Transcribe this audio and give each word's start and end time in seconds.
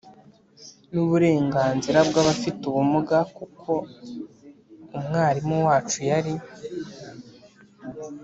n'uburenganzira 0.93 1.99
bw'abafite 2.09 2.61
ubumuga 2.69 3.17
kuko 3.35 3.71
umwarimu 4.97 5.57
wacu 5.67 5.99
yari 6.09 6.33